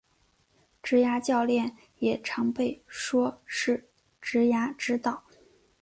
[0.81, 3.87] 职涯教练也常被说是
[4.19, 5.23] 职涯指导。